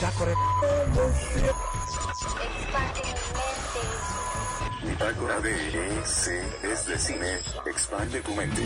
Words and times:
Bitácora. 0.00 0.34
Bitácora 4.82 5.40
de 5.40 5.98
EC 5.98 6.64
es 6.64 6.86
de 6.86 6.98
cine. 6.98 7.38
Expande 7.66 8.22
tu 8.22 8.34
mente. 8.34 8.62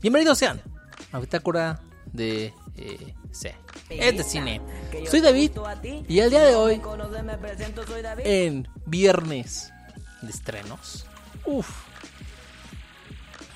Bienvenidos 0.00 0.38
sean 0.38 0.60
a 1.12 1.20
Bitácora 1.20 1.80
de 2.12 2.52
eh, 2.74 3.14
C. 3.30 3.54
Es 3.90 4.16
de 4.16 4.24
cine. 4.24 4.60
Soy 5.10 5.20
David 5.20 5.52
y 6.08 6.20
el 6.20 6.30
día 6.30 6.44
de 6.44 6.54
hoy, 6.54 6.80
en 8.18 8.68
viernes 8.86 9.72
de 10.22 10.30
estrenos, 10.30 11.06
uff, 11.44 11.68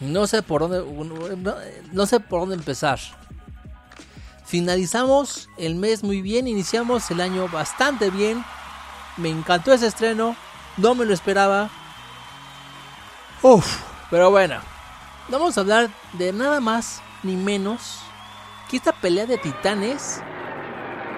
no 0.00 0.26
sé 0.26 0.42
por 0.42 0.68
dónde, 0.68 0.84
no, 1.36 1.54
no 1.92 2.06
sé 2.06 2.20
por 2.20 2.40
dónde 2.40 2.56
empezar. 2.56 2.98
Finalizamos 4.44 5.48
el 5.58 5.76
mes 5.76 6.02
muy 6.02 6.22
bien, 6.22 6.48
iniciamos 6.48 7.10
el 7.12 7.20
año 7.20 7.48
bastante 7.48 8.10
bien. 8.10 8.44
Me 9.16 9.28
encantó 9.28 9.72
ese 9.72 9.86
estreno, 9.86 10.34
no 10.76 10.94
me 10.94 11.04
lo 11.04 11.14
esperaba. 11.14 11.70
Uff, 13.42 13.80
pero 14.10 14.30
bueno, 14.30 14.60
vamos 15.28 15.56
a 15.56 15.60
hablar 15.60 15.90
de 16.14 16.32
nada 16.32 16.60
más 16.60 17.00
ni 17.22 17.36
menos 17.36 18.00
que 18.68 18.76
esta 18.76 18.92
pelea 18.92 19.26
de 19.26 19.38
titanes, 19.38 20.20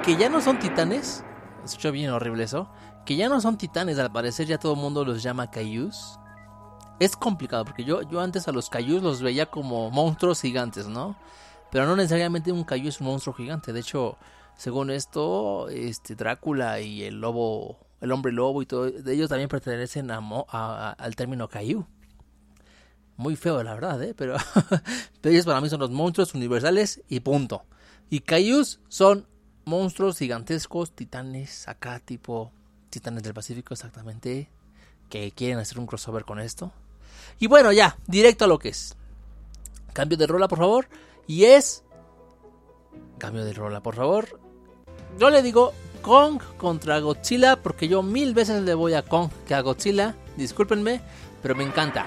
que 0.03 0.17
ya 0.17 0.29
no 0.29 0.41
son 0.41 0.59
titanes, 0.59 1.25
escucha 1.65 1.93
bien 1.93 2.11
horrible 2.11 2.43
eso, 2.43 2.69
que 3.07 3.15
ya 3.15 3.29
no 3.29 3.41
son 3.41 3.57
titanes, 3.57 4.01
al 4.01 4.11
parecer 4.11 4.49
ya 4.49 4.59
todo 4.59 4.75
el 4.75 4.81
mundo 4.81 5.05
los 5.05 5.23
llama 5.23 5.51
Kaijus. 5.51 6.19
Es 6.99 7.17
complicado 7.17 7.65
porque 7.65 7.85
yo, 7.85 8.03
yo 8.03 8.21
antes 8.21 8.49
a 8.49 8.53
los 8.53 8.69
Kaijus 8.69 9.03
los 9.03 9.23
veía 9.23 9.47
como 9.47 9.91
monstruos 9.91 10.41
gigantes, 10.41 10.89
¿no? 10.89 11.17
Pero 11.71 11.87
no 11.87 11.95
necesariamente 11.95 12.51
un 12.51 12.65
Kaiju 12.65 12.89
es 12.89 13.01
un 13.01 13.07
monstruo 13.07 13.35
gigante. 13.35 13.73
De 13.73 13.81
hecho, 13.81 14.19
según 14.57 14.91
esto, 14.91 15.69
este 15.69 16.17
Drácula 16.17 16.81
y 16.81 17.05
el 17.05 17.21
lobo, 17.21 17.79
el 18.01 18.11
hombre 18.11 18.33
lobo 18.33 18.61
y 18.61 18.67
todo, 18.67 18.87
ellos 18.87 19.29
también 19.29 19.49
pertenecen 19.49 20.11
a, 20.11 20.21
a, 20.49 20.91
al 20.91 21.17
término 21.17 21.49
Kaiju. 21.49 21.87
Muy 23.17 23.37
feo, 23.37 23.63
la 23.63 23.75
verdad, 23.75 24.03
¿eh? 24.03 24.15
Pero, 24.15 24.37
pero 25.21 25.33
ellos 25.33 25.47
para 25.47 25.61
mí 25.61 25.69
son 25.69 25.81
los 25.81 25.91
monstruos 25.91 26.35
universales 26.35 27.03
y 27.09 27.21
punto. 27.21 27.65
Y 28.11 28.21
Kaijus 28.21 28.81
son 28.89 29.27
monstruos 29.65 30.19
gigantescos, 30.19 30.91
titanes, 30.93 31.69
acá 31.69 32.01
tipo 32.01 32.53
titanes 32.91 33.23
del 33.23 33.35
Pacífico 33.35 33.75
exactamente, 33.75 34.49
que 35.09 35.31
quieren 35.33 35.59
hacer 35.59 35.79
un 35.79 35.87
crossover 35.87 36.25
con 36.25 36.41
esto. 36.41 36.73
Y 37.39 37.47
bueno, 37.47 37.73
ya, 37.73 37.97
directo 38.07 38.45
a 38.45 38.49
lo 38.49 38.59
que 38.59 38.71
es. 38.71 38.97
Cambio 39.93 40.17
de 40.17 40.27
rola, 40.27 40.49
por 40.49 40.59
favor. 40.59 40.89
Y 41.27 41.45
es... 41.45 41.85
Cambio 43.19 43.45
de 43.45 43.53
rola, 43.53 43.83
por 43.83 43.95
favor. 43.95 44.41
Yo 45.19 45.31
le 45.31 45.43
digo 45.43 45.73
Kong 46.03 46.41
contra 46.57 46.99
Godzilla 46.99 47.57
porque 47.57 47.89
yo 47.89 48.03
mil 48.03 48.35
veces 48.35 48.63
le 48.63 48.75
voy 48.75 48.95
a 48.95 49.03
Kong 49.03 49.31
que 49.47 49.55
a 49.55 49.61
Godzilla. 49.61 50.17
Discúlpenme, 50.37 51.01
pero 51.43 51.55
me 51.55 51.65
encanta. 51.65 52.07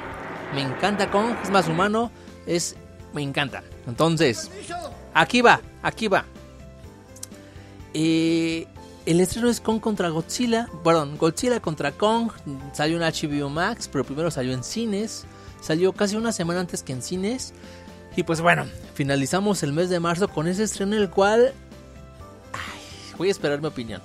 Me 0.53 0.61
encanta 0.61 1.09
Kong, 1.11 1.35
es 1.43 1.49
más 1.49 1.67
humano, 1.67 2.11
es 2.45 2.75
me 3.13 3.21
encanta. 3.21 3.63
Entonces, 3.87 4.51
aquí 5.13 5.41
va, 5.41 5.61
aquí 5.81 6.07
va. 6.07 6.25
Eh, 7.97 8.67
el 9.05 9.21
estreno 9.21 9.49
es 9.49 9.61
Kong 9.61 9.79
contra 9.79 10.09
Godzilla, 10.09 10.67
perdón, 10.83 11.17
Godzilla 11.17 11.61
contra 11.61 11.93
Kong. 11.93 12.29
Salió 12.73 12.97
en 12.97 13.03
HBO 13.03 13.49
Max, 13.49 13.89
pero 13.89 14.03
primero 14.03 14.29
salió 14.29 14.53
en 14.53 14.65
cines. 14.65 15.23
Salió 15.61 15.93
casi 15.93 16.17
una 16.17 16.33
semana 16.33 16.59
antes 16.59 16.83
que 16.83 16.91
en 16.91 17.01
cines. 17.01 17.53
Y 18.17 18.23
pues 18.23 18.41
bueno, 18.41 18.65
finalizamos 18.95 19.63
el 19.63 19.71
mes 19.71 19.89
de 19.89 20.01
marzo 20.01 20.27
con 20.27 20.47
ese 20.47 20.63
estreno 20.63 20.97
el 20.97 21.09
cual 21.09 21.53
voy 23.17 23.29
a 23.29 23.31
esperar 23.31 23.61
mi 23.61 23.67
opinión. 23.67 24.01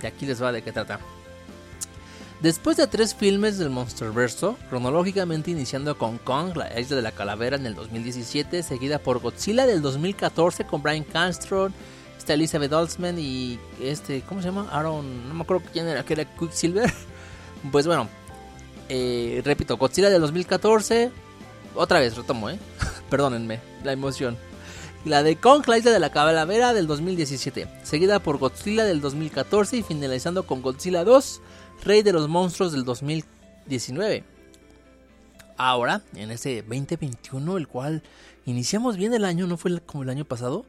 De 0.00 0.08
aquí 0.08 0.26
les 0.26 0.42
va 0.42 0.52
de 0.52 0.62
qué 0.62 0.70
trata. 0.70 1.00
Después 2.42 2.76
de 2.76 2.88
tres 2.88 3.14
filmes 3.14 3.56
del 3.56 3.70
Monsterverso, 3.70 4.58
cronológicamente 4.68 5.50
iniciando 5.50 5.96
con 5.96 6.18
Kong, 6.18 6.56
la 6.56 6.78
isla 6.78 6.96
de 6.96 7.02
la 7.02 7.12
calavera 7.12 7.56
en 7.56 7.64
el 7.66 7.74
2017, 7.74 8.62
seguida 8.62 8.98
por 8.98 9.20
Godzilla 9.20 9.64
del 9.64 9.80
2014 9.80 10.64
con 10.64 10.82
Brian 10.82 11.04
Cranston, 11.04 11.72
está 12.22 12.34
Elizabeth 12.34 12.72
Olsen 12.72 13.18
y 13.18 13.58
este, 13.80 14.22
¿cómo 14.22 14.40
se 14.40 14.48
llama? 14.48 14.68
Aaron, 14.70 15.28
no 15.28 15.34
me 15.34 15.42
acuerdo 15.42 15.64
quién 15.72 15.88
era, 15.88 16.04
que 16.04 16.14
era 16.14 16.24
Quicksilver. 16.24 16.92
Pues 17.70 17.86
bueno, 17.86 18.08
eh, 18.88 19.40
repito, 19.44 19.76
Godzilla 19.76 20.10
del 20.10 20.20
2014, 20.20 21.12
otra 21.76 22.00
vez 22.00 22.16
retomo, 22.16 22.50
¿eh? 22.50 22.58
Perdónenme 23.10 23.60
la 23.84 23.92
emoción. 23.92 24.36
La 25.04 25.22
de 25.22 25.36
Kong, 25.36 25.62
la 25.68 25.78
isla 25.78 25.92
de 25.92 26.00
la 26.00 26.10
calavera 26.10 26.74
del 26.74 26.88
2017, 26.88 27.68
seguida 27.84 28.18
por 28.18 28.38
Godzilla 28.38 28.84
del 28.84 29.00
2014 29.00 29.76
y 29.76 29.82
finalizando 29.84 30.44
con 30.44 30.60
Godzilla 30.60 31.04
2, 31.04 31.40
Rey 31.84 32.02
de 32.02 32.12
los 32.12 32.28
Monstruos 32.28 32.72
del 32.72 32.84
2019. 32.84 34.24
Ahora, 35.56 36.02
en 36.16 36.32
este 36.32 36.62
2021, 36.62 37.58
el 37.58 37.68
cual 37.68 38.02
iniciamos 38.44 38.96
bien 38.96 39.14
el 39.14 39.24
año, 39.24 39.46
no 39.46 39.56
fue 39.56 39.80
como 39.82 40.02
el 40.02 40.10
año 40.10 40.24
pasado, 40.24 40.66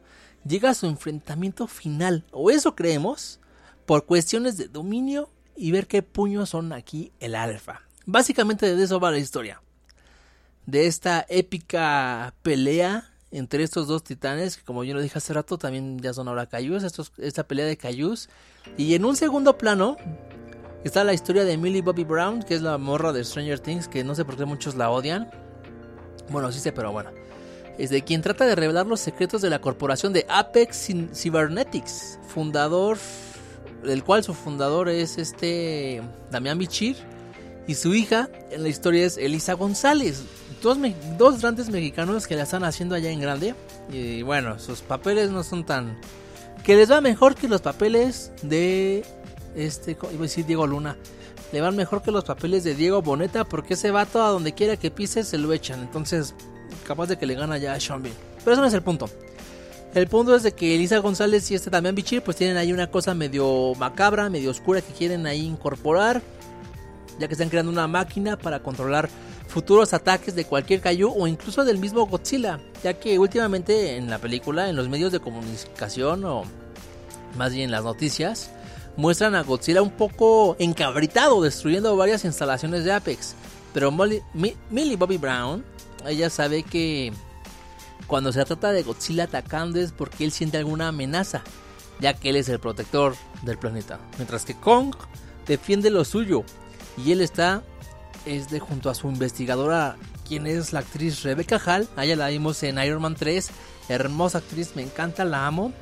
llega 0.47 0.69
a 0.69 0.73
su 0.73 0.87
enfrentamiento 0.87 1.67
final, 1.67 2.25
o 2.31 2.51
eso 2.51 2.75
creemos, 2.75 3.39
por 3.85 4.05
cuestiones 4.05 4.57
de 4.57 4.67
dominio 4.67 5.29
y 5.55 5.71
ver 5.71 5.87
qué 5.87 6.01
puños 6.01 6.49
son 6.49 6.73
aquí 6.73 7.11
el 7.19 7.35
alfa. 7.35 7.81
Básicamente 8.05 8.75
de 8.75 8.83
eso 8.83 8.99
va 8.99 9.11
la 9.11 9.17
historia. 9.17 9.61
De 10.65 10.87
esta 10.87 11.25
épica 11.29 12.33
pelea 12.41 13.09
entre 13.31 13.63
estos 13.63 13.87
dos 13.87 14.03
titanes, 14.03 14.57
que 14.57 14.63
como 14.63 14.83
yo 14.83 14.93
lo 14.93 15.01
dije 15.01 15.17
hace 15.17 15.33
rato, 15.33 15.57
también 15.57 15.99
ya 15.99 16.13
son 16.13 16.27
ahora 16.27 16.45
Cayus, 16.45 16.83
esta 17.17 17.47
pelea 17.47 17.65
de 17.65 17.77
Cayus. 17.77 18.29
Y 18.77 18.93
en 18.93 19.05
un 19.05 19.15
segundo 19.15 19.57
plano 19.57 19.97
está 20.83 21.03
la 21.03 21.13
historia 21.13 21.43
de 21.43 21.57
Millie 21.57 21.81
Bobby 21.81 22.03
Brown, 22.03 22.43
que 22.43 22.53
es 22.53 22.61
la 22.61 22.77
morra 22.77 23.11
de 23.11 23.23
Stranger 23.23 23.59
Things, 23.59 23.87
que 23.87 24.03
no 24.03 24.13
sé 24.13 24.23
por 24.23 24.37
qué 24.37 24.45
muchos 24.45 24.75
la 24.75 24.91
odian. 24.91 25.31
Bueno, 26.29 26.51
sí 26.51 26.59
sé, 26.59 26.71
pero 26.71 26.91
bueno. 26.91 27.09
Es 27.77 27.89
de 27.89 28.03
quien 28.03 28.21
trata 28.21 28.45
de 28.45 28.55
revelar 28.55 28.85
los 28.85 28.99
secretos 28.99 29.41
de 29.41 29.49
la 29.49 29.59
corporación 29.59 30.13
de 30.13 30.25
Apex 30.29 30.89
Cybernetics, 31.13 32.19
fundador, 32.27 32.97
del 33.83 34.03
cual 34.03 34.23
su 34.23 34.33
fundador 34.33 34.89
es 34.89 35.17
este 35.17 36.01
Damián 36.29 36.59
Bichir, 36.59 36.97
y 37.67 37.75
su 37.75 37.93
hija 37.93 38.29
en 38.51 38.63
la 38.63 38.69
historia 38.69 39.05
es 39.05 39.17
Elisa 39.17 39.53
González, 39.53 40.23
dos, 40.61 40.77
dos 41.17 41.41
grandes 41.41 41.69
mexicanos 41.69 42.27
que 42.27 42.35
la 42.35 42.43
están 42.43 42.63
haciendo 42.63 42.95
allá 42.95 43.09
en 43.09 43.21
grande. 43.21 43.55
Y 43.91 44.21
bueno, 44.21 44.59
sus 44.59 44.81
papeles 44.81 45.31
no 45.31 45.43
son 45.43 45.65
tan... 45.65 45.97
Que 46.63 46.75
les 46.75 46.91
va 46.91 47.01
mejor 47.01 47.35
que 47.35 47.47
los 47.47 47.61
papeles 47.61 48.31
de... 48.41 49.05
Este, 49.55 49.91
iba 49.91 50.07
a 50.07 50.21
decir 50.23 50.45
Diego 50.45 50.67
Luna. 50.67 50.97
Le 51.51 51.61
van 51.61 51.75
mejor 51.75 52.01
que 52.01 52.11
los 52.11 52.23
papeles 52.23 52.63
de 52.63 52.75
Diego 52.75 53.01
Boneta 53.01 53.43
porque 53.43 53.75
ese 53.75 53.91
vato 53.91 54.21
a 54.23 54.29
donde 54.29 54.53
quiera 54.53 54.75
que 54.75 54.91
pise 54.91 55.23
se 55.23 55.37
lo 55.37 55.53
echan. 55.53 55.81
Entonces, 55.81 56.33
capaz 56.83 57.07
de 57.07 57.17
que 57.17 57.25
le 57.25 57.35
gana 57.35 57.57
ya 57.57 57.73
a 57.73 57.79
Sean 57.79 58.01
Bean. 58.01 58.15
Pero 58.39 58.53
eso 58.53 58.61
no 58.61 58.67
es 58.67 58.73
el 58.73 58.81
punto. 58.81 59.09
El 59.93 60.07
punto 60.07 60.35
es 60.35 60.43
de 60.43 60.53
que 60.53 60.73
Elisa 60.73 60.97
González 60.97 61.49
y 61.51 61.55
este 61.55 61.69
también 61.69 61.93
Bichir 61.93 62.23
pues 62.23 62.35
tienen 62.35 62.57
ahí 62.57 62.73
una 62.73 62.89
cosa 62.89 63.13
medio 63.13 63.73
macabra, 63.75 64.29
medio 64.29 64.49
oscura 64.49 64.81
que 64.81 64.91
quieren 64.91 65.27
ahí 65.27 65.45
incorporar. 65.45 66.21
Ya 67.19 67.27
que 67.27 67.33
están 67.33 67.49
creando 67.49 67.71
una 67.71 67.87
máquina 67.87 68.37
para 68.37 68.61
controlar 68.61 69.07
futuros 69.47 69.93
ataques 69.93 70.33
de 70.33 70.45
cualquier 70.45 70.81
Kaiju 70.81 71.13
o 71.15 71.27
incluso 71.27 71.63
del 71.63 71.77
mismo 71.77 72.07
Godzilla, 72.07 72.59
ya 72.83 72.95
que 72.95 73.19
últimamente 73.19 73.97
en 73.97 74.09
la 74.09 74.17
película, 74.17 74.67
en 74.67 74.75
los 74.75 74.89
medios 74.89 75.11
de 75.11 75.19
comunicación 75.19 76.25
o 76.25 76.43
más 77.37 77.51
bien 77.51 77.65
en 77.65 77.71
las 77.71 77.83
noticias, 77.83 78.49
muestran 78.97 79.35
a 79.35 79.43
Godzilla 79.43 79.83
un 79.83 79.91
poco 79.91 80.55
encabritado, 80.57 81.41
destruyendo 81.41 81.95
varias 81.95 82.25
instalaciones 82.25 82.83
de 82.83 82.93
Apex. 82.93 83.35
Pero 83.73 83.91
Molly, 83.91 84.21
Millie 84.33 84.95
Bobby 84.95 85.17
Brown, 85.17 85.63
ella 86.07 86.29
sabe 86.29 86.63
que 86.63 87.13
cuando 88.07 88.31
se 88.31 88.43
trata 88.45 88.71
de 88.71 88.83
Godzilla 88.83 89.25
atacando 89.25 89.79
es 89.79 89.91
porque 89.91 90.23
él 90.23 90.31
siente 90.31 90.57
alguna 90.57 90.89
amenaza, 90.89 91.43
ya 91.99 92.13
que 92.13 92.29
él 92.29 92.35
es 92.35 92.49
el 92.49 92.59
protector 92.59 93.15
del 93.43 93.57
planeta, 93.57 93.99
mientras 94.17 94.45
que 94.45 94.55
Kong 94.55 94.95
defiende 95.47 95.89
lo 95.89 96.05
suyo 96.05 96.43
y 96.97 97.11
él 97.11 97.21
está 97.21 97.63
es 98.25 98.49
de 98.49 98.59
junto 98.59 98.89
a 98.89 98.95
su 98.95 99.07
investigadora, 99.07 99.97
quien 100.27 100.47
es 100.47 100.73
la 100.73 100.79
actriz 100.79 101.23
Rebecca 101.23 101.59
Hall. 101.65 101.87
A 101.95 102.05
ella 102.05 102.15
la 102.15 102.29
vimos 102.29 102.61
en 102.63 102.77
Iron 102.79 103.01
Man 103.01 103.15
3. 103.15 103.49
Hermosa 103.89 104.37
actriz, 104.39 104.75
me 104.75 104.81
encanta, 104.81 105.25
la 105.25 105.45
amo. 105.45 105.73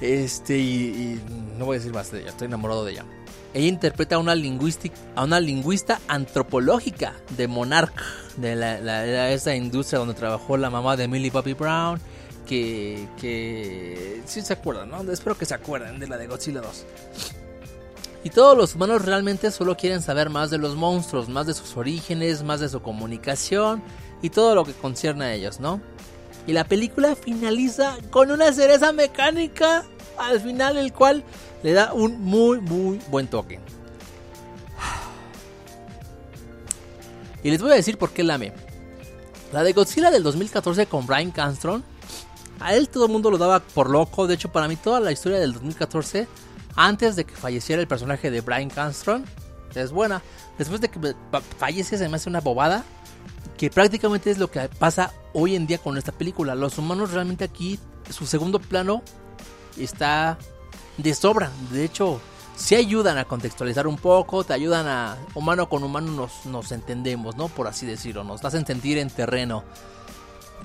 Este, 0.00 0.58
y, 0.58 1.20
no 1.58 1.66
voy 1.66 1.76
a 1.76 1.78
decir 1.78 1.92
más 1.92 2.10
de 2.10 2.20
ella, 2.20 2.30
estoy 2.30 2.46
enamorado 2.46 2.84
de 2.84 2.92
ella. 2.92 3.04
Ella 3.54 3.68
interpreta 3.68 4.16
a 4.16 4.18
una, 4.18 4.32
a 4.32 5.24
una 5.24 5.40
lingüista 5.40 6.00
antropológica 6.08 7.14
de 7.36 7.46
Monarch, 7.46 7.94
de 8.36 8.56
la, 8.56 9.30
esa 9.30 9.54
industria 9.54 10.00
donde 10.00 10.14
trabajó 10.14 10.56
la 10.56 10.70
mamá 10.70 10.96
de 10.96 11.06
Millie 11.06 11.30
Bobby 11.30 11.54
Brown, 11.54 12.00
que, 12.46 13.08
que 13.20 14.22
sí 14.26 14.42
se 14.42 14.52
acuerdan, 14.52 14.90
¿no? 14.90 15.10
Espero 15.10 15.38
que 15.38 15.46
se 15.46 15.54
acuerden 15.54 16.00
de 16.00 16.08
la 16.08 16.18
de 16.18 16.26
Godzilla 16.26 16.60
2. 16.60 16.84
Y 18.24 18.30
todos 18.30 18.56
los 18.56 18.74
humanos 18.74 19.04
realmente 19.04 19.50
solo 19.50 19.76
quieren 19.76 20.02
saber 20.02 20.30
más 20.30 20.50
de 20.50 20.58
los 20.58 20.74
monstruos, 20.74 21.28
más 21.28 21.46
de 21.46 21.54
sus 21.54 21.76
orígenes, 21.76 22.42
más 22.42 22.58
de 22.58 22.68
su 22.68 22.82
comunicación 22.82 23.82
y 24.20 24.30
todo 24.30 24.54
lo 24.54 24.64
que 24.64 24.72
concierne 24.72 25.26
a 25.26 25.34
ellos, 25.34 25.60
¿no? 25.60 25.80
Y 26.46 26.54
la 26.54 26.64
película 26.64 27.14
finaliza 27.14 27.96
con 28.10 28.30
una 28.30 28.52
cereza 28.52 28.92
mecánica 28.92 29.84
al 30.18 30.40
final, 30.40 30.76
el 30.76 30.92
cual 30.92 31.24
le 31.62 31.72
da 31.72 31.92
un 31.92 32.20
muy, 32.20 32.60
muy 32.60 33.00
buen 33.08 33.26
toque. 33.26 33.60
Y 37.42 37.50
les 37.50 37.60
voy 37.60 37.72
a 37.72 37.74
decir 37.74 37.98
por 37.98 38.10
qué 38.10 38.22
la 38.22 38.34
amé. 38.34 38.52
La 39.52 39.62
de 39.62 39.72
Godzilla 39.72 40.10
del 40.10 40.22
2014 40.22 40.86
con 40.86 41.06
Brian 41.06 41.30
Cranston, 41.30 41.84
a 42.60 42.74
él 42.74 42.88
todo 42.88 43.06
el 43.06 43.12
mundo 43.12 43.30
lo 43.30 43.38
daba 43.38 43.60
por 43.60 43.90
loco. 43.90 44.26
De 44.26 44.34
hecho, 44.34 44.50
para 44.50 44.66
mí 44.66 44.76
toda 44.76 45.00
la 45.00 45.12
historia 45.12 45.38
del 45.38 45.52
2014, 45.52 46.26
antes 46.74 47.16
de 47.16 47.24
que 47.24 47.34
falleciera 47.34 47.82
el 47.82 47.88
personaje 47.88 48.30
de 48.30 48.40
Brian 48.40 48.70
Cranston, 48.70 49.24
es 49.74 49.92
buena. 49.92 50.22
Después 50.58 50.80
de 50.80 50.88
que 50.88 51.14
fallece 51.58 51.98
se 51.98 52.08
me 52.08 52.16
hace 52.16 52.28
una 52.28 52.40
bobada 52.40 52.84
que 53.56 53.70
prácticamente 53.70 54.30
es 54.30 54.38
lo 54.38 54.50
que 54.50 54.68
pasa 54.78 55.12
hoy 55.32 55.54
en 55.54 55.66
día 55.66 55.78
con 55.78 55.96
esta 55.96 56.12
película. 56.12 56.54
Los 56.54 56.78
humanos 56.78 57.12
realmente 57.12 57.44
aquí, 57.44 57.78
su 58.10 58.26
segundo 58.26 58.58
plano 58.58 59.02
está 59.76 60.38
de 60.96 61.14
sobra. 61.14 61.50
De 61.70 61.84
hecho, 61.84 62.20
si 62.56 62.74
ayudan 62.74 63.18
a 63.18 63.24
contextualizar 63.24 63.86
un 63.86 63.96
poco, 63.96 64.44
te 64.44 64.52
ayudan 64.52 64.86
a 64.86 65.16
humano 65.34 65.68
con 65.68 65.82
humano 65.82 66.12
nos, 66.12 66.46
nos 66.46 66.72
entendemos, 66.72 67.36
¿no? 67.36 67.48
Por 67.48 67.66
así 67.66 67.86
decirlo, 67.86 68.24
nos 68.24 68.44
hacen 68.44 68.66
sentir 68.66 68.98
en 68.98 69.10
terreno. 69.10 69.64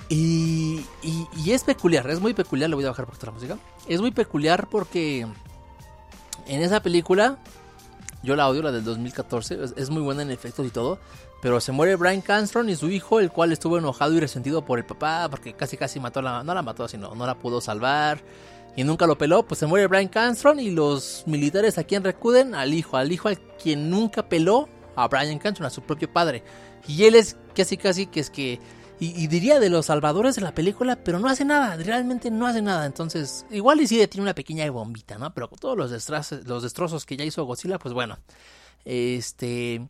Y, 0.08 0.84
y, 1.02 1.52
es 1.52 1.62
peculiar, 1.62 2.08
es 2.10 2.20
muy 2.20 2.34
peculiar, 2.34 2.68
le 2.68 2.74
voy 2.74 2.84
a 2.84 2.88
bajar 2.88 3.06
por 3.06 3.22
la 3.22 3.30
música. 3.30 3.58
Es 3.86 4.00
muy 4.00 4.10
peculiar 4.10 4.68
porque 4.68 5.26
en 6.46 6.62
esa 6.62 6.80
película, 6.82 7.38
yo 8.22 8.34
la 8.34 8.48
odio, 8.48 8.62
la 8.62 8.72
del 8.72 8.82
2014, 8.82 9.62
es, 9.62 9.74
es 9.76 9.90
muy 9.90 10.02
buena 10.02 10.22
en 10.22 10.32
efectos 10.32 10.66
y 10.66 10.70
todo, 10.70 10.98
pero 11.40 11.60
se 11.60 11.72
muere 11.72 11.96
Brian 11.96 12.22
Cranston 12.22 12.68
y 12.68 12.76
su 12.76 12.90
hijo, 12.90 13.20
el 13.20 13.30
cual 13.30 13.52
estuvo 13.52 13.78
enojado 13.78 14.12
y 14.14 14.20
resentido 14.20 14.64
por 14.64 14.78
el 14.78 14.84
papá, 14.84 15.28
porque 15.30 15.54
casi 15.54 15.76
casi 15.76 16.00
mató 16.00 16.20
a 16.20 16.22
la, 16.22 16.44
no 16.44 16.54
la 16.54 16.62
mató, 16.62 16.88
sino 16.88 17.14
no 17.14 17.26
la 17.26 17.36
pudo 17.36 17.60
salvar. 17.60 18.20
Y 18.76 18.84
nunca 18.84 19.06
lo 19.06 19.18
peló, 19.18 19.44
pues 19.46 19.58
se 19.58 19.66
muere 19.66 19.86
Brian 19.86 20.08
Cranston 20.08 20.60
y 20.60 20.70
los 20.70 21.24
militares 21.26 21.76
a 21.78 21.84
quien 21.84 22.04
recuden 22.04 22.54
al 22.54 22.72
hijo, 22.72 22.96
al 22.96 23.12
hijo 23.12 23.28
al 23.28 23.38
quien 23.62 23.90
nunca 23.90 24.28
peló 24.28 24.68
a 24.96 25.08
Brian 25.08 25.38
Cranston, 25.38 25.66
a 25.66 25.70
su 25.70 25.82
propio 25.82 26.12
padre. 26.12 26.42
Y 26.86 27.04
él 27.04 27.14
es 27.14 27.36
casi 27.54 27.76
casi 27.76 28.06
que 28.06 28.20
es 28.20 28.30
que 28.30 28.60
y, 29.02 29.28
diría 29.28 29.58
de 29.60 29.70
los 29.70 29.86
salvadores 29.86 30.36
de 30.36 30.42
la 30.42 30.54
película, 30.54 30.96
pero 31.02 31.18
no 31.18 31.28
hace 31.28 31.46
nada, 31.46 31.74
realmente 31.76 32.30
no 32.30 32.46
hace 32.46 32.60
nada. 32.60 32.84
Entonces, 32.84 33.46
igual 33.50 33.80
y 33.80 33.86
sí 33.86 34.06
tiene 34.08 34.24
una 34.24 34.34
pequeña 34.34 34.70
bombita, 34.70 35.16
¿no? 35.16 35.32
Pero 35.32 35.48
con 35.48 35.58
todos 35.58 35.76
los 35.76 35.90
destrozos, 35.90 36.46
los 36.46 36.62
destrozos 36.62 37.06
que 37.06 37.16
ya 37.16 37.24
hizo 37.24 37.44
Godzilla, 37.44 37.78
pues 37.78 37.94
bueno. 37.94 38.18
Este 38.84 39.88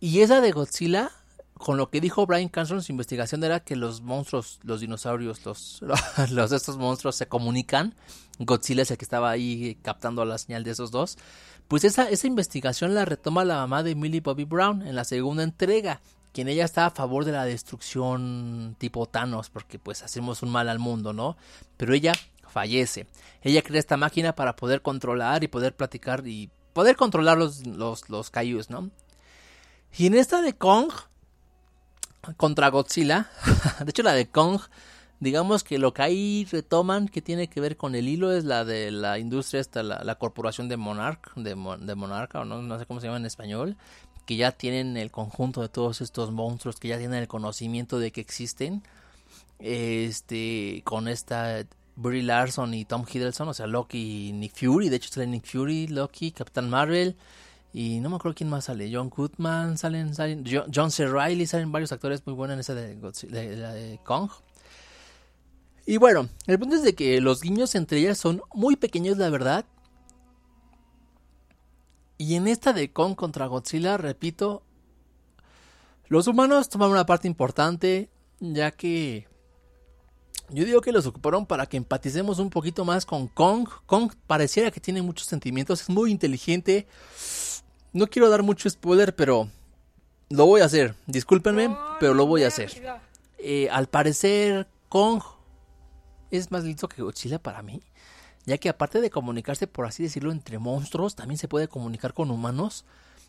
y 0.00 0.20
esa 0.20 0.40
de 0.40 0.50
Godzilla, 0.50 1.12
con 1.58 1.76
lo 1.76 1.90
que 1.90 2.00
dijo 2.00 2.26
Brian 2.26 2.48
Cranston, 2.48 2.82
su 2.82 2.92
investigación 2.92 3.42
era 3.44 3.60
que 3.60 3.76
los 3.76 4.00
monstruos, 4.00 4.60
los 4.62 4.80
dinosaurios, 4.80 5.44
los, 5.44 5.82
estos 6.52 6.76
monstruos 6.78 7.16
se 7.16 7.26
comunican. 7.26 7.94
Godzilla 8.38 8.82
es 8.82 8.90
el 8.90 8.98
que 8.98 9.04
estaba 9.04 9.30
ahí 9.30 9.76
captando 9.82 10.24
la 10.24 10.38
señal 10.38 10.64
de 10.64 10.70
esos 10.70 10.90
dos. 10.90 11.18
Pues 11.66 11.84
esa, 11.84 12.08
esa 12.08 12.26
investigación 12.26 12.94
la 12.94 13.04
retoma 13.04 13.44
la 13.44 13.56
mamá 13.56 13.82
de 13.82 13.94
Millie 13.94 14.20
Bobby 14.20 14.44
Brown 14.44 14.86
en 14.86 14.94
la 14.94 15.04
segunda 15.04 15.42
entrega, 15.42 16.00
quien 16.32 16.48
ella 16.48 16.64
está 16.64 16.86
a 16.86 16.90
favor 16.90 17.24
de 17.24 17.32
la 17.32 17.44
destrucción 17.44 18.76
tipo 18.78 19.06
Thanos, 19.06 19.50
porque 19.50 19.78
pues 19.78 20.02
hacemos 20.02 20.42
un 20.42 20.50
mal 20.50 20.68
al 20.68 20.78
mundo, 20.78 21.12
¿no? 21.12 21.36
Pero 21.76 21.92
ella 21.92 22.12
fallece. 22.46 23.06
Ella 23.42 23.62
crea 23.62 23.80
esta 23.80 23.96
máquina 23.96 24.34
para 24.34 24.56
poder 24.56 24.80
controlar 24.80 25.44
y 25.44 25.48
poder 25.48 25.76
platicar 25.76 26.26
y 26.26 26.50
poder 26.72 26.96
controlar 26.96 27.36
los, 27.36 27.66
los, 27.66 28.08
los 28.08 28.30
¿no? 28.70 28.90
Y 29.96 30.06
en 30.06 30.14
esta 30.14 30.40
de 30.42 30.54
Kong 30.54 30.90
contra 32.36 32.68
Godzilla, 32.68 33.30
de 33.84 33.90
hecho 33.90 34.02
la 34.02 34.12
de 34.12 34.28
Kong, 34.28 34.60
digamos 35.20 35.64
que 35.64 35.78
lo 35.78 35.92
que 35.94 36.02
ahí 36.02 36.46
retoman 36.50 37.08
que 37.08 37.22
tiene 37.22 37.48
que 37.48 37.60
ver 37.60 37.76
con 37.76 37.94
el 37.94 38.08
hilo 38.08 38.32
es 38.32 38.44
la 38.44 38.64
de 38.64 38.90
la 38.90 39.18
industria, 39.18 39.60
esta, 39.60 39.82
la, 39.82 40.14
corporación 40.16 40.68
de 40.68 40.76
Monarch, 40.76 41.34
de, 41.34 41.50
de 41.80 41.94
Monarca, 41.94 42.40
o 42.40 42.44
no, 42.44 42.62
no 42.62 42.78
sé 42.78 42.86
cómo 42.86 43.00
se 43.00 43.06
llama 43.06 43.18
en 43.18 43.26
español, 43.26 43.76
que 44.26 44.36
ya 44.36 44.52
tienen 44.52 44.96
el 44.96 45.10
conjunto 45.10 45.62
de 45.62 45.68
todos 45.68 46.00
estos 46.00 46.30
monstruos, 46.30 46.78
que 46.78 46.88
ya 46.88 46.98
tienen 46.98 47.20
el 47.20 47.28
conocimiento 47.28 47.98
de 47.98 48.12
que 48.12 48.20
existen, 48.20 48.82
este, 49.58 50.82
con 50.84 51.08
esta 51.08 51.64
Brie 51.96 52.22
Larson 52.22 52.74
y 52.74 52.84
Tom 52.84 53.04
Hiddleston, 53.12 53.48
o 53.48 53.54
sea, 53.54 53.66
Loki 53.66 54.28
y 54.28 54.32
Nick 54.32 54.54
Fury, 54.54 54.88
de 54.88 54.96
hecho 54.96 55.10
sale 55.10 55.26
Nick 55.26 55.46
Fury, 55.46 55.88
Loki, 55.88 56.30
Captain 56.30 56.68
Marvel, 56.68 57.16
y 57.72 58.00
no 58.00 58.08
me 58.08 58.16
acuerdo 58.16 58.34
quién 58.34 58.50
más 58.50 58.64
sale. 58.64 58.90
John 58.92 59.10
Goodman, 59.10 59.76
salen, 59.76 60.14
salen 60.14 60.44
John 60.72 60.90
C. 60.90 61.06
Reilly, 61.06 61.46
salen 61.46 61.70
varios 61.70 61.92
actores 61.92 62.26
muy 62.26 62.34
buenos 62.34 62.54
en 62.54 62.60
esa 62.60 62.74
de, 62.74 62.94
de, 62.96 64.00
Kong. 64.04 64.30
Y 65.86 65.96
bueno, 65.96 66.28
el 66.46 66.58
punto 66.58 66.76
es 66.76 66.82
de 66.82 66.94
que 66.94 67.20
los 67.20 67.40
guiños 67.40 67.74
entre 67.74 67.98
ellas 67.98 68.18
son 68.18 68.42
muy 68.54 68.76
pequeños, 68.76 69.18
la 69.18 69.30
verdad. 69.30 69.64
Y 72.16 72.34
en 72.34 72.48
esta 72.48 72.72
de 72.72 72.92
Kong 72.92 73.14
contra 73.14 73.46
Godzilla, 73.46 73.96
repito, 73.96 74.62
los 76.08 76.26
humanos 76.26 76.68
toman 76.68 76.90
una 76.90 77.06
parte 77.06 77.28
importante, 77.28 78.10
ya 78.40 78.70
que 78.70 79.28
yo 80.50 80.64
digo 80.64 80.80
que 80.80 80.92
los 80.92 81.06
ocuparon 81.06 81.46
para 81.46 81.66
que 81.66 81.76
empaticemos 81.76 82.38
un 82.38 82.50
poquito 82.50 82.84
más 82.84 83.04
con 83.04 83.28
Kong. 83.28 83.68
Kong 83.86 84.12
pareciera 84.26 84.70
que 84.70 84.80
tiene 84.80 85.02
muchos 85.02 85.26
sentimientos, 85.26 85.82
es 85.82 85.88
muy 85.88 86.10
inteligente. 86.10 86.86
No 87.92 88.06
quiero 88.06 88.28
dar 88.30 88.42
mucho 88.42 88.68
spoiler, 88.68 89.14
pero 89.14 89.48
lo 90.30 90.46
voy 90.46 90.60
a 90.60 90.64
hacer. 90.66 90.94
Discúlpenme, 91.06 91.76
pero 92.00 92.14
lo 92.14 92.26
voy 92.26 92.44
a 92.44 92.48
hacer. 92.48 92.70
Eh, 93.38 93.68
al 93.70 93.88
parecer, 93.88 94.68
Kong 94.88 95.22
es 96.30 96.50
más 96.50 96.64
listo 96.64 96.88
que 96.88 97.02
Godzilla 97.02 97.38
para 97.38 97.62
mí. 97.62 97.82
Ya 98.46 98.56
que 98.58 98.68
aparte 98.68 99.00
de 99.00 99.10
comunicarse, 99.10 99.66
por 99.66 99.86
así 99.86 100.02
decirlo, 100.02 100.32
entre 100.32 100.58
monstruos, 100.58 101.14
también 101.14 101.38
se 101.38 101.48
puede 101.48 101.68
comunicar 101.68 102.14
con 102.14 102.30
humanos. 102.30 102.84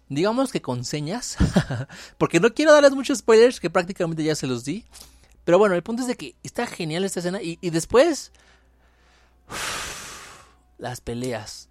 Digamos 0.08 0.52
que 0.52 0.62
con 0.62 0.86
señas. 0.86 1.38
porque 2.18 2.40
no 2.40 2.54
quiero 2.54 2.72
darles 2.72 2.94
muchos 2.94 3.20
spoilers, 3.20 3.60
que 3.60 3.70
prácticamente 3.70 4.24
ya 4.24 4.36
se 4.36 4.48
los 4.48 4.64
di. 4.64 4.86
Pero 5.50 5.58
bueno, 5.58 5.74
el 5.74 5.82
punto 5.82 6.04
es 6.04 6.08
de 6.08 6.16
que 6.16 6.36
está 6.44 6.68
genial 6.68 7.04
esta 7.04 7.22
escena. 7.22 7.42
Y, 7.42 7.58
y 7.60 7.72
después... 7.72 8.32
las 10.78 11.02
peleas. 11.02 11.70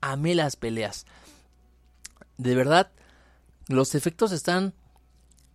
Amé 0.00 0.34
las 0.34 0.56
peleas 0.56 1.06
de 2.42 2.54
verdad, 2.54 2.90
los 3.68 3.94
efectos 3.94 4.32
están... 4.32 4.74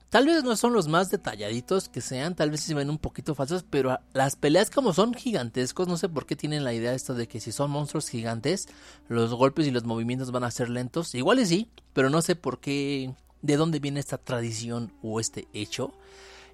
Tal 0.10 0.26
vez 0.26 0.46
no 0.46 0.56
son 0.56 0.72
los 0.72 0.88
más 0.88 1.10
detalladitos 1.10 1.90
que 1.90 2.00
sean, 2.00 2.34
tal 2.34 2.50
vez 2.50 2.62
se 2.62 2.74
ven 2.74 2.90
un 2.90 2.98
poquito 2.98 3.36
falsos, 3.36 3.66
pero 3.70 4.00
las 4.14 4.38
peleas 4.38 4.70
como 4.70 4.94
son 4.94 5.14
gigantescos, 5.14 5.90
no 5.90 5.98
sé 5.98 6.08
por 6.08 6.26
qué 6.26 6.38
tienen 6.38 6.64
la 6.64 6.74
idea 6.74 6.94
esto 6.94 7.14
de 7.14 7.28
que 7.28 7.42
si 7.42 7.52
son 7.52 7.72
monstruos 7.72 8.08
gigantes, 8.08 8.70
los 9.10 9.34
golpes 9.34 9.68
y 9.68 9.72
los 9.72 9.84
movimientos 9.84 10.32
van 10.32 10.46
a 10.46 10.52
ser 10.52 10.70
lentos. 10.70 11.14
Igual 11.14 11.40
es 11.40 11.50
sí, 11.50 11.70
pero 11.92 12.10
no 12.10 12.22
sé 12.22 12.38
por 12.38 12.62
qué, 12.62 13.14
de 13.42 13.58
dónde 13.58 13.80
viene 13.80 14.00
esta 14.00 14.18
tradición 14.18 14.94
o 15.04 15.20
este 15.20 15.50
hecho. 15.52 15.92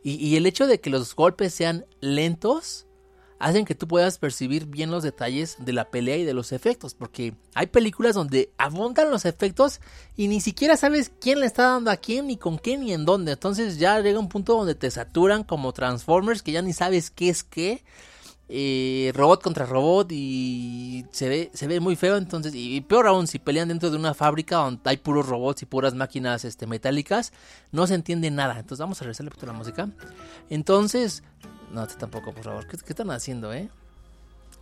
Y, 0.03 0.15
y 0.15 0.35
el 0.35 0.45
hecho 0.45 0.67
de 0.67 0.79
que 0.79 0.89
los 0.89 1.15
golpes 1.15 1.53
sean 1.53 1.85
lentos, 2.01 2.85
hacen 3.43 3.65
que 3.65 3.75
tú 3.75 3.87
puedas 3.87 4.19
percibir 4.19 4.67
bien 4.67 4.89
los 4.89 5.03
detalles 5.03 5.57
de 5.59 5.73
la 5.73 5.89
pelea 5.89 6.15
y 6.17 6.23
de 6.23 6.33
los 6.33 6.53
efectos, 6.53 6.93
porque 6.93 7.33
hay 7.53 7.67
películas 7.67 8.15
donde 8.15 8.53
abundan 8.57 9.11
los 9.11 9.25
efectos 9.25 9.81
y 10.15 10.29
ni 10.29 10.39
siquiera 10.39 10.77
sabes 10.77 11.11
quién 11.19 11.41
le 11.41 11.45
está 11.45 11.63
dando 11.63 11.91
a 11.91 11.97
quién, 11.97 12.27
ni 12.27 12.37
con 12.37 12.57
qué, 12.57 12.77
ni 12.77 12.93
en 12.93 13.03
dónde. 13.05 13.33
Entonces 13.33 13.77
ya 13.79 13.99
llega 13.99 14.17
un 14.17 14.29
punto 14.29 14.55
donde 14.55 14.75
te 14.75 14.89
saturan 14.89 15.43
como 15.43 15.73
Transformers, 15.73 16.41
que 16.41 16.53
ya 16.53 16.61
ni 16.61 16.71
sabes 16.71 17.11
qué 17.11 17.29
es 17.29 17.43
qué. 17.43 17.83
Eh, 18.55 19.11
robot 19.15 19.41
contra 19.41 19.65
robot 19.65 20.11
y 20.11 21.05
se 21.09 21.27
ve, 21.27 21.49
se 21.55 21.65
ve 21.65 21.79
muy 21.79 21.95
feo 21.95 22.17
entonces 22.17 22.53
y 22.53 22.81
peor 22.81 23.07
aún 23.07 23.25
si 23.25 23.39
pelean 23.39 23.67
dentro 23.67 23.89
de 23.89 23.97
una 23.97 24.13
fábrica 24.13 24.57
donde 24.57 24.79
hay 24.85 24.97
puros 24.97 25.27
robots 25.27 25.63
y 25.63 25.65
puras 25.65 25.95
máquinas 25.95 26.45
este, 26.45 26.67
metálicas 26.67 27.33
no 27.71 27.87
se 27.87 27.95
entiende 27.95 28.29
nada 28.29 28.59
entonces 28.59 28.77
vamos 28.77 29.01
a 29.01 29.05
regresarle 29.05 29.31
la 29.43 29.53
música 29.53 29.89
entonces 30.51 31.23
no, 31.73 31.87
tampoco, 31.87 32.31
por 32.31 32.43
favor. 32.43 32.67
¿Qué, 32.67 32.75
están 32.75 33.09
haciendo, 33.09 33.51
eh? 33.51 33.67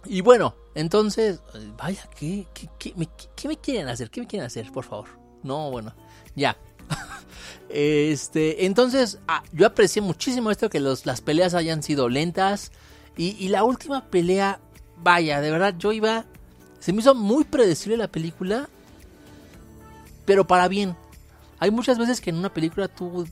Y 0.05 0.21
bueno, 0.21 0.55
entonces, 0.75 1.41
vaya, 1.77 2.09
¿qué, 2.17 2.47
qué, 2.79 2.93
me, 2.95 3.57
quieren 3.57 3.89
hacer? 3.89 4.09
¿Qué 4.09 4.21
me 4.21 4.27
quieren 4.27 4.47
hacer, 4.47 4.71
por 4.71 4.85
favor? 4.85 5.09
No, 5.43 5.69
bueno, 5.69 5.93
ya. 6.35 6.57
este, 7.69 8.65
entonces, 8.65 9.19
ah, 9.27 9.43
yo 9.51 9.67
aprecié 9.67 10.01
muchísimo 10.01 10.51
esto, 10.51 10.69
que 10.69 10.79
los, 10.79 11.05
las 11.05 11.19
peleas 11.19 11.53
hayan 11.53 11.83
sido 11.83 12.07
lentas. 12.07 12.71
Y, 13.17 13.49
la 13.49 13.63
última 13.63 14.05
pelea, 14.05 14.59
vaya, 14.97 15.41
de 15.41 15.51
verdad, 15.51 15.75
yo 15.77 15.91
iba... 15.91 16.25
Se 16.79 16.93
me 16.93 17.01
hizo 17.01 17.13
muy 17.13 17.43
predecible 17.43 17.97
la 17.97 18.07
película, 18.07 18.67
pero 20.25 20.47
para 20.47 20.67
bien. 20.67 20.95
Hay 21.59 21.69
muchas 21.69 21.99
veces 21.99 22.21
que 22.21 22.31
en 22.31 22.37
una 22.37 22.51
película 22.51 22.87
tú 22.87 23.27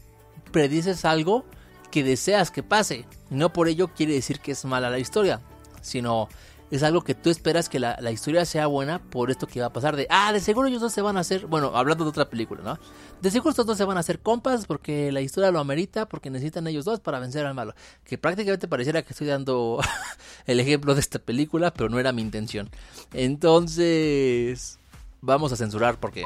predices 0.51 1.05
algo 1.05 1.45
que 1.89 2.03
deseas 2.03 2.51
que 2.51 2.61
pase. 2.61 3.05
No 3.31 3.51
por 3.51 3.67
ello 3.67 3.87
quiere 3.87 4.13
decir 4.13 4.39
que 4.39 4.51
es 4.51 4.65
mala 4.65 4.91
la 4.91 4.99
historia. 4.99 5.41
sino 5.81 6.29
es 6.71 6.83
algo 6.83 7.01
que 7.01 7.15
tú 7.15 7.29
esperas 7.29 7.67
que 7.67 7.79
la, 7.79 7.97
la, 7.99 8.11
historia 8.11 8.45
sea 8.45 8.67
buena 8.67 8.99
por 8.99 9.31
esto 9.31 9.47
que 9.47 9.59
va 9.59 9.67
a 9.67 9.73
pasar 9.73 9.95
de, 9.95 10.05
ah, 10.09 10.31
de 10.31 10.39
seguro 10.39 10.67
ellos 10.67 10.81
dos 10.81 10.93
se 10.93 11.01
van 11.01 11.17
a 11.17 11.21
hacer, 11.21 11.47
bueno, 11.47 11.71
hablando 11.75 12.03
de 12.03 12.11
otra 12.11 12.29
película, 12.29 12.61
¿no? 12.63 12.79
De 13.21 13.31
seguro 13.31 13.49
estos 13.49 13.65
dos 13.65 13.77
se 13.77 13.85
van 13.85 13.97
a 13.97 14.01
hacer 14.01 14.19
compas 14.19 14.65
porque 14.65 15.11
la 15.11 15.21
historia 15.21 15.51
lo 15.51 15.59
amerita, 15.59 16.07
porque 16.07 16.29
necesitan 16.29 16.67
ellos 16.67 16.85
dos 16.85 16.99
para 16.99 17.19
vencer 17.19 17.45
al 17.45 17.55
malo. 17.55 17.73
Que 18.03 18.17
prácticamente 18.17 18.67
pareciera 18.67 19.01
que 19.01 19.13
estoy 19.13 19.27
dando 19.27 19.79
el 20.45 20.59
ejemplo 20.59 20.93
de 20.93 21.01
esta 21.01 21.19
película, 21.19 21.73
pero 21.73 21.89
no 21.89 21.99
era 21.99 22.11
mi 22.11 22.21
intención. 22.21 22.69
Entonces, 23.13 24.79
vamos 25.21 25.51
a 25.51 25.55
censurar 25.55 25.99
porque... 25.99 26.23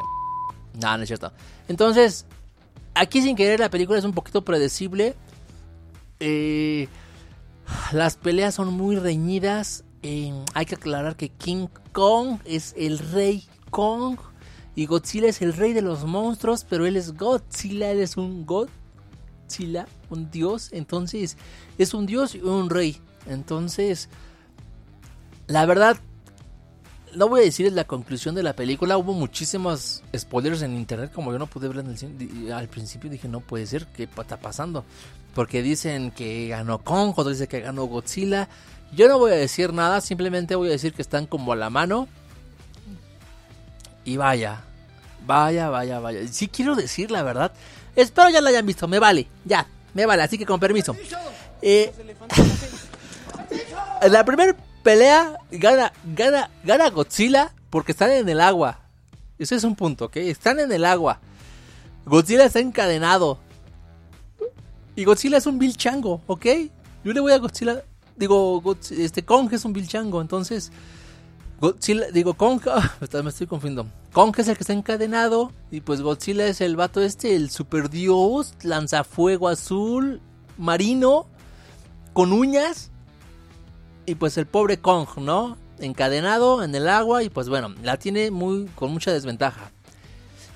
Nada, 0.74 0.98
no 0.98 1.04
es 1.04 1.10
cierto. 1.10 1.32
Entonces, 1.68 2.26
aquí 2.96 3.22
sin 3.22 3.36
querer 3.36 3.60
la 3.60 3.70
película 3.70 3.98
es 3.98 4.06
un 4.06 4.14
poquito 4.14 4.44
predecible. 4.44 5.16
Eh, 6.20 6.88
las 7.92 8.18
peleas 8.18 8.56
son 8.56 8.74
muy 8.74 8.96
reñidas 8.96 9.84
hay 10.04 10.66
que 10.66 10.76
aclarar 10.76 11.16
que 11.16 11.30
King 11.30 11.68
Kong 11.94 12.40
es 12.46 12.74
el 12.78 13.00
rey 13.00 13.46
Kong 13.70 14.18
y 14.76 14.86
Godzilla 14.86 15.28
es 15.28 15.42
el 15.42 15.54
rey 15.54 15.74
de 15.74 15.82
los 15.82 16.04
monstruos, 16.06 16.66
pero 16.68 16.86
él 16.86 16.98
es 16.98 17.16
Godzilla, 17.16 17.92
él 17.92 18.00
es 18.00 18.18
un 18.18 18.46
Godzilla, 18.46 19.88
un 20.10 20.30
dios, 20.30 20.70
entonces 20.74 21.38
es 21.78 21.94
un 21.94 22.06
dios 22.06 22.36
y 22.36 22.42
un 22.42 22.70
rey. 22.70 23.00
Entonces, 23.28 24.10
la 25.48 25.66
verdad, 25.66 25.98
no 27.16 27.28
voy 27.28 27.42
a 27.42 27.44
decir 27.44 27.72
la 27.72 27.84
conclusión 27.84 28.36
de 28.36 28.44
la 28.44 28.54
película. 28.54 28.98
Hubo 28.98 29.14
muchísimos 29.14 30.04
spoilers 30.16 30.62
en 30.62 30.76
internet, 30.76 31.12
como 31.14 31.32
yo 31.32 31.40
no 31.40 31.48
pude 31.48 31.68
ver 31.68 31.80
en 31.80 31.88
el 31.88 31.98
cine. 31.98 32.54
Al 32.54 32.68
principio 32.68 33.10
dije, 33.10 33.28
no 33.28 33.40
puede 33.40 33.66
ser, 33.66 33.86
¿qué 33.88 34.04
está 34.04 34.38
pasando? 34.38 34.86
Porque 35.34 35.62
dicen 35.62 36.12
que 36.12 36.48
ganó 36.48 36.80
Kong, 36.80 37.14
otros 37.16 37.34
dicen 37.34 37.48
que 37.48 37.62
ganó 37.62 37.86
Godzilla. 37.86 38.48
Yo 38.96 39.08
no 39.08 39.18
voy 39.18 39.32
a 39.32 39.36
decir 39.36 39.74
nada, 39.74 40.02
simplemente 40.02 40.56
voy 40.56 40.70
a 40.70 40.72
decir 40.72 40.94
que 40.94 41.02
están 41.02 41.26
como 41.26 41.54
a 41.54 41.56
la 41.56 41.70
mano. 41.70 42.08
Y 44.06 44.18
vaya, 44.18 44.62
vaya, 45.26 45.70
vaya, 45.70 46.00
vaya. 46.00 46.28
Sí 46.28 46.48
quiero 46.48 46.76
decir 46.76 47.10
la 47.10 47.24
verdad. 47.24 47.52
Espero 47.96 48.30
ya 48.30 48.42
la 48.42 48.50
hayan 48.50 48.66
visto, 48.66 48.88
me 48.88 49.00
vale, 49.00 49.28
ya, 49.46 49.68
me 49.94 50.06
vale, 50.06 50.24
así 50.24 50.38
que 50.38 50.46
con 50.46 50.60
permiso. 50.60 50.96
Eh, 51.62 51.94
la 54.10 54.26
primera 54.26 54.56
pelea 54.84 55.38
gana, 55.52 55.94
gana, 56.16 56.50
gana 56.64 56.90
Godzilla 56.90 57.54
porque 57.70 57.94
están 57.94 58.12
en 58.12 58.30
el 58.30 58.42
agua. 58.42 58.80
Ese 59.40 59.56
es 59.56 59.64
un 59.64 59.76
punto, 59.76 60.06
¿ok? 60.06 60.18
Están 60.18 60.60
en 60.60 60.72
el 60.72 60.86
agua. 60.86 61.20
Godzilla 62.06 62.46
está 62.46 62.60
encadenado. 62.60 63.40
Y 64.96 65.06
Godzilla 65.06 65.38
es 65.38 65.48
un 65.48 65.58
Bill 65.58 65.76
Chango, 65.76 66.22
¿ok? 66.28 66.46
Yo 67.04 67.14
le 67.14 67.20
voy 67.20 67.32
a 67.32 67.40
Godzilla 67.40 67.84
digo, 68.16 68.62
este 68.92 69.24
Kong 69.24 69.50
es 69.52 69.66
un 69.66 69.74
Chango, 69.88 70.22
entonces 70.22 70.72
Godzilla, 71.60 72.12
digo, 72.12 72.34
Kong, 72.34 72.62
ah, 72.68 72.92
me 73.24 73.30
estoy 73.30 73.48
confundiendo. 73.48 73.90
Kong 74.12 74.34
es 74.38 74.48
el 74.48 74.56
que 74.56 74.64
está 74.64 74.74
encadenado 74.74 75.52
y 75.72 75.82
pues 75.82 76.02
Godzilla 76.02 76.46
es 76.48 76.62
el 76.62 76.76
vato 76.76 77.02
este, 77.02 77.36
el 77.36 77.50
super 77.50 77.90
dios, 77.90 78.54
lanzafuego 78.64 79.48
azul, 79.48 80.22
marino, 80.58 81.28
con 82.14 82.34
uñas. 82.34 82.92
Y 84.06 84.16
pues 84.16 84.38
el 84.38 84.46
pobre 84.46 84.80
Kong, 84.80 85.08
¿no? 85.18 85.58
Encadenado 85.80 86.64
en 86.64 86.76
el 86.76 86.88
agua 86.90 87.24
y 87.24 87.30
pues 87.30 87.50
bueno, 87.50 87.74
la 87.82 87.98
tiene 87.98 88.32
muy 88.32 88.66
con 88.76 88.92
mucha 88.92 89.12
desventaja. 89.14 89.72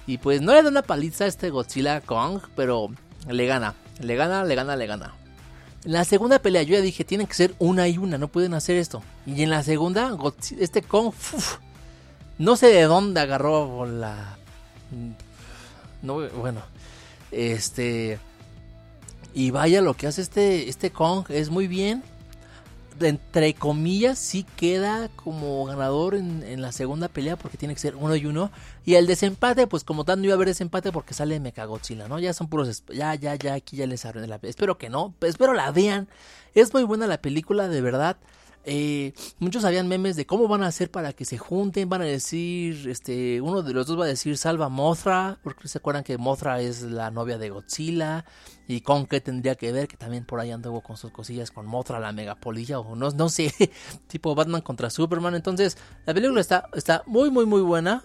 Y 0.06 0.18
pues 0.18 0.42
no 0.42 0.54
le 0.54 0.64
da 0.64 0.70
una 0.70 0.82
paliza 0.82 1.26
a 1.26 1.28
este 1.28 1.50
Godzilla 1.50 2.02
Kong, 2.02 2.42
pero 2.56 2.90
le 3.30 3.46
gana, 3.46 3.76
le 4.00 4.16
gana, 4.16 4.44
le 4.44 4.56
gana, 4.56 4.76
le 4.76 4.88
gana. 4.88 5.14
En 5.86 5.94
la 5.94 6.04
segunda 6.04 6.40
pelea 6.40 6.64
yo 6.64 6.74
ya 6.76 6.82
dije, 6.82 7.06
tienen 7.06 7.28
que 7.28 7.34
ser 7.34 7.56
una 7.60 7.88
y 7.88 7.98
una, 7.98 8.18
no 8.18 8.28
pueden 8.28 8.54
hacer 8.54 8.76
esto. 8.78 9.02
Y 9.26 9.44
en 9.44 9.50
la 9.50 9.64
segunda, 9.64 10.18
este 10.60 10.82
Kong, 10.82 11.14
no 12.38 12.56
sé 12.56 12.68
de 12.68 12.84
dónde 12.84 13.22
agarró 13.22 13.86
la... 13.86 14.38
No, 16.02 16.28
bueno, 16.30 16.62
este... 17.32 18.20
Y 19.34 19.52
vaya, 19.52 19.82
lo 19.82 19.94
que 19.94 20.08
hace 20.08 20.22
este, 20.22 20.68
este 20.68 20.92
Kong 20.92 21.26
es 21.30 21.50
muy 21.50 21.68
bien 21.68 22.04
entre 23.02 23.54
comillas, 23.54 24.18
sí 24.20 24.46
queda 24.56 25.10
como 25.10 25.66
ganador 25.66 26.16
en, 26.16 26.62
la 26.62 26.72
segunda 26.72 27.08
pelea 27.08 27.36
porque 27.36 27.58
tiene 27.58 27.74
que 27.74 27.80
ser 27.80 27.96
uno 27.96 28.16
y 28.16 28.26
uno. 28.26 28.52
Y 28.86 28.96
el 28.96 29.08
desempate, 29.08 29.68
pues 29.68 29.84
como 29.84 30.06
tal 30.06 30.20
no 30.20 30.26
iba 30.26 30.34
a 30.34 30.36
haber 30.36 30.48
desempate 30.48 30.92
porque 30.92 31.14
sale 31.14 31.40
Mechagodzilla, 31.40 32.08
¿no? 32.08 32.20
Ya 32.20 32.34
son 32.34 32.48
puros... 32.48 32.84
Ya, 32.94 33.16
ya, 33.16 33.36
ya, 33.36 33.54
aquí 33.54 33.78
ya 33.78 33.88
les 33.88 34.04
de 34.04 34.28
la... 34.28 34.40
Espero 34.44 34.78
que 34.78 34.90
no, 34.90 35.14
espero 35.22 35.54
la 35.54 35.72
vean. 35.72 36.08
Es 36.56 36.74
muy 36.74 36.84
buena 36.84 37.08
la 37.08 37.22
película, 37.22 37.68
de 37.68 37.82
verdad. 37.82 38.18
Eh, 38.70 39.14
muchos 39.40 39.64
habían 39.64 39.88
memes 39.88 40.18
de 40.18 40.26
cómo 40.26 40.50
van 40.50 40.62
a 40.62 40.68
hacer 40.68 40.92
para 40.92 41.14
que 41.14 41.24
se 41.24 41.38
junten. 41.38 41.88
Van 41.88 42.02
a 42.02 42.06
decir, 42.06 42.90
este, 42.90 43.40
uno 43.40 43.64
de 43.64 43.72
los 43.72 43.88
dos 43.88 43.98
va 43.98 44.04
a 44.04 44.08
decir 44.08 44.38
salva 44.38 44.68
Mothra, 44.68 45.40
porque 45.42 45.70
se 45.70 45.78
acuerdan 45.78 46.04
que 46.04 46.18
Mothra 46.18 46.60
es 46.60 46.82
la 46.82 47.10
novia 47.10 47.38
de 47.38 47.50
Godzilla. 47.50 48.26
Y 48.68 48.82
con 48.82 49.08
qué 49.08 49.22
tendría 49.22 49.56
que 49.56 49.72
ver, 49.72 49.88
que 49.88 49.96
también 49.96 50.26
por 50.26 50.42
ahí 50.42 50.52
anduvo 50.52 50.82
con 50.82 50.98
sus 50.98 51.12
cosillas 51.12 51.50
con 51.50 51.66
Mothra, 51.66 52.02
la 52.02 52.12
megapolilla, 52.12 52.80
o 52.80 52.94
no, 52.98 53.10
no 53.12 53.30
sé, 53.30 53.54
tipo 54.08 54.36
Batman 54.36 54.60
contra 54.60 54.90
Superman. 54.90 55.36
Entonces, 55.36 55.78
la 56.06 56.14
película 56.14 56.42
está, 56.42 56.68
está 56.74 57.04
muy, 57.06 57.32
muy, 57.32 57.46
muy 57.46 57.62
buena. 57.62 58.04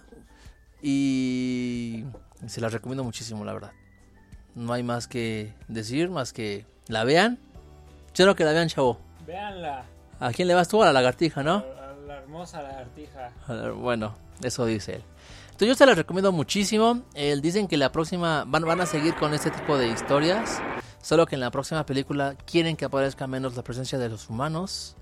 Y 0.81 2.05
se 2.47 2.61
la 2.61 2.69
recomiendo 2.69 3.03
muchísimo, 3.03 3.43
la 3.43 3.51
verdad. 3.51 3.73
No 4.55 4.71
hay 4.71 4.83
más 4.83 5.09
que 5.09 5.53
decir, 5.67 6.09
más 6.09 6.31
que 6.31 6.65
la 6.87 7.03
vean. 7.03 7.37
Quiero 8.13 8.33
que 8.35 8.45
la 8.45 8.53
vean, 8.53 8.69
chavo. 8.69 8.97
Veanla. 9.27 9.92
¿A 10.23 10.31
quién 10.31 10.47
le 10.47 10.53
vas 10.53 10.69
tú? 10.69 10.81
A 10.81 10.85
la 10.85 10.93
lagartija, 10.93 11.43
¿no? 11.43 11.65
A 11.81 11.93
la 12.07 12.17
hermosa 12.19 12.61
lagartija. 12.61 13.33
Bueno, 13.75 14.15
eso 14.41 14.65
dice 14.65 14.95
él. 14.95 15.03
Entonces 15.47 15.67
yo 15.67 15.75
se 15.75 15.85
las 15.85 15.97
recomiendo 15.97 16.31
muchísimo. 16.31 17.03
Él 17.13 17.41
dicen 17.41 17.67
que 17.67 17.75
la 17.75 17.91
próxima 17.91 18.45
van, 18.47 18.63
van 18.63 18.79
a 18.79 18.85
seguir 18.85 19.15
con 19.15 19.33
este 19.33 19.51
tipo 19.51 19.77
de 19.77 19.89
historias. 19.89 20.61
Solo 21.01 21.25
que 21.25 21.35
en 21.35 21.41
la 21.41 21.51
próxima 21.51 21.85
película 21.85 22.37
quieren 22.45 22.77
que 22.77 22.85
aparezca 22.85 23.27
menos 23.27 23.57
la 23.57 23.65
presencia 23.65 23.99
de 23.99 24.07
los 24.07 24.29
humanos. 24.29 24.95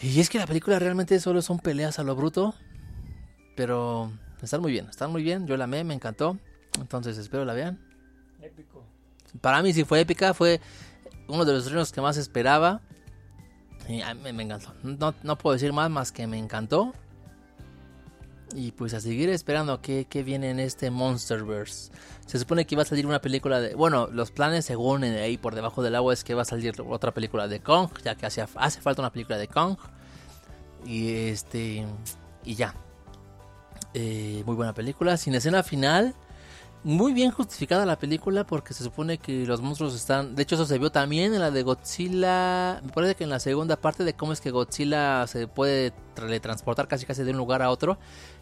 Y 0.00 0.20
es 0.20 0.30
que 0.30 0.38
la 0.38 0.46
película 0.46 0.78
realmente 0.78 1.18
solo 1.18 1.42
son 1.42 1.58
peleas 1.58 1.98
a 1.98 2.04
lo 2.04 2.14
bruto. 2.14 2.54
Pero 3.56 4.12
están 4.40 4.60
muy 4.60 4.70
bien, 4.70 4.86
están 4.88 5.10
muy 5.10 5.24
bien. 5.24 5.48
Yo 5.48 5.56
la 5.56 5.64
amé, 5.64 5.82
me 5.82 5.92
encantó. 5.92 6.38
Entonces 6.78 7.18
espero 7.18 7.44
la 7.44 7.54
vean. 7.54 7.84
Épico. 8.40 8.84
Para 9.40 9.60
mí 9.60 9.72
sí 9.72 9.82
fue 9.82 9.98
épica, 9.98 10.34
fue 10.34 10.60
uno 11.26 11.44
de 11.44 11.52
los 11.52 11.64
estrenos 11.64 11.90
que 11.90 12.00
más 12.00 12.16
esperaba. 12.16 12.80
Y 13.88 14.02
me, 14.22 14.32
me 14.32 14.42
encantó. 14.44 14.72
No, 14.82 15.14
no, 15.22 15.36
puedo 15.36 15.54
decir 15.54 15.72
más 15.72 15.90
más 15.90 16.12
que 16.12 16.26
me 16.26 16.38
encantó. 16.38 16.92
Y 18.54 18.72
pues 18.72 18.94
a 18.94 19.00
seguir 19.00 19.28
esperando 19.30 19.80
que, 19.80 20.04
que 20.04 20.22
viene 20.22 20.50
en 20.50 20.60
este 20.60 20.90
Monsterverse. 20.90 21.90
Se 22.26 22.38
supone 22.38 22.66
que 22.66 22.74
iba 22.74 22.82
a 22.82 22.86
salir 22.86 23.06
una 23.06 23.20
película 23.20 23.60
de... 23.60 23.74
Bueno, 23.74 24.08
los 24.12 24.30
planes 24.30 24.64
según 24.64 25.02
ahí 25.02 25.36
por 25.36 25.54
debajo 25.54 25.82
del 25.82 25.94
agua 25.94 26.14
es 26.14 26.24
que 26.24 26.34
va 26.34 26.42
a 26.42 26.46
salir 26.46 26.74
otra 26.80 27.12
película 27.12 27.48
de 27.48 27.60
Kong. 27.60 27.90
Ya 28.04 28.14
que 28.14 28.26
hace, 28.26 28.46
hace 28.54 28.80
falta 28.80 29.02
una 29.02 29.10
película 29.10 29.38
de 29.38 29.48
Kong. 29.48 29.76
Y 30.86 31.10
este... 31.28 31.84
Y 32.44 32.54
ya. 32.54 32.74
Eh, 33.92 34.42
muy 34.46 34.54
buena 34.54 34.72
película. 34.72 35.16
Sin 35.16 35.34
escena 35.34 35.62
final 35.62 36.14
muy 36.84 37.14
bien 37.14 37.30
justificada 37.30 37.86
la 37.86 37.98
película 37.98 38.46
porque 38.46 38.74
se 38.74 38.84
supone 38.84 39.16
que 39.16 39.46
los 39.46 39.62
monstruos 39.62 39.94
están... 39.94 40.34
De 40.34 40.42
hecho 40.42 40.54
eso 40.54 40.66
se 40.66 40.78
vio 40.78 40.92
también 40.92 41.32
en 41.32 41.40
la 41.40 41.50
de 41.50 41.62
Godzilla. 41.62 42.80
Me 42.84 42.92
parece 42.92 43.14
que 43.14 43.24
en 43.24 43.30
la 43.30 43.40
segunda 43.40 43.76
parte 43.76 44.04
de 44.04 44.12
cómo 44.12 44.34
es 44.34 44.42
que 44.42 44.50
Godzilla 44.50 45.26
se 45.26 45.46
puede 45.46 45.92
teletransportar 46.14 46.86
casi 46.86 47.06
casi 47.06 47.22
de 47.22 47.30
un 47.30 47.38
lugar 47.38 47.62
a 47.62 47.70
otro. 47.70 47.96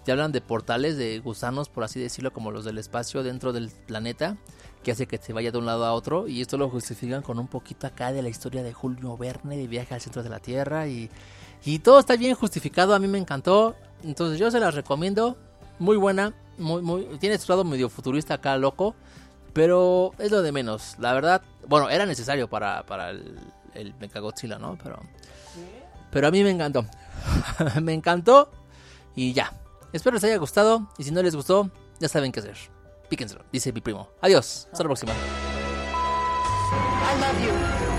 Ya 0.05 0.15
hablan 0.15 0.33
de 0.33 0.41
portales 0.41 0.97
de 0.97 1.21
gusanos, 1.21 1.69
por 1.69 1.85
así 1.85 2.01
decirlo, 2.01 2.33
como 2.33 2.51
los 2.51 2.65
del 2.65 2.79
espacio 2.79 3.23
dentro 3.23 3.53
del 3.53 3.71
planeta. 3.87 4.37
Que 4.83 4.91
hace 4.91 5.07
que 5.07 5.19
se 5.19 5.33
vaya 5.33 5.53
de 5.53 5.59
un 5.59 5.67
lado 5.67 5.85
a 5.85 5.93
otro. 5.93 6.27
Y 6.27 6.41
esto 6.41 6.59
lo 6.59 6.69
justifican 6.69 7.23
con 7.23 7.39
un 7.39 7.47
poquito 7.47 7.87
acá 7.87 8.13
de 8.13 8.23
la 8.23 8.29
historia 8.29 8.65
de 8.65 8.73
Julio 8.73 9.17
Verne, 9.17 9.57
de 9.57 9.69
viaje 9.69 9.95
al 9.95 10.01
centro 10.01 10.25
de 10.25 10.31
la 10.31 10.41
Tierra. 10.41 10.89
Y, 10.89 11.09
y 11.65 11.79
todo 11.79 12.01
está 12.01 12.17
bien 12.17 12.35
justificado. 12.35 12.93
A 12.93 12.99
mí 12.99 13.07
me 13.07 13.19
encantó. 13.19 13.77
Entonces 14.03 14.41
yo 14.41 14.51
se 14.51 14.59
las 14.59 14.75
recomiendo. 14.75 15.39
Muy 15.79 15.97
buena 15.97 16.35
muy, 16.59 16.83
muy, 16.83 17.05
tiene 17.19 17.39
su 17.39 17.51
lado 17.51 17.65
medio 17.65 17.89
futurista 17.89 18.35
acá, 18.35 18.57
loco. 18.57 18.95
Pero 19.53 20.13
es 20.19 20.31
lo 20.31 20.41
de 20.43 20.51
menos. 20.51 20.97
La 20.99 21.13
verdad, 21.13 21.43
bueno, 21.67 21.91
era 21.91 22.07
necesario 22.07 22.49
para, 22.49 22.85
para 22.87 23.11
el, 23.11 23.39
el 23.75 23.95
Mechagodzilla, 24.01 24.59
¿no? 24.59 24.79
Pero, 24.83 25.01
pero 26.11 26.29
a 26.29 26.31
mí 26.31 26.43
me 26.43 26.51
encantó. 26.51 26.87
me 27.83 27.93
encantó. 27.93 28.51
Y 29.15 29.33
ya. 29.33 29.53
Espero 29.93 30.15
les 30.15 30.25
haya 30.25 30.39
gustado. 30.39 30.89
Y 30.97 31.05
si 31.05 31.11
no 31.11 31.23
les 31.23 31.37
gustó, 31.37 31.71
ya 32.01 32.09
saben 32.09 32.33
qué 32.33 32.41
hacer. 32.41 32.57
Píquenselo, 33.11 33.45
dice 33.53 33.73
mi 33.73 33.81
primo. 33.83 34.09
Adiós. 34.23 34.69
Hasta 34.73 34.85
la 34.85 34.89
próxima. 34.89 35.13
Bitácora 37.13 37.92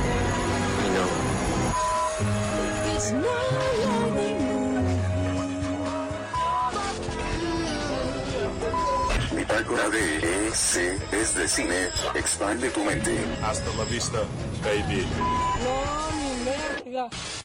EC 10.53 11.01
es 11.11 11.33
de 11.33 11.47
cine. 11.47 11.89
Expande 12.13 12.69
tu 12.69 12.83
mente. 12.83 13.17
Hasta 13.41 13.75
la 13.75 13.85
vista, 13.85 14.19
baby. 14.63 15.03
No, 15.63 16.85
mi 16.85 17.42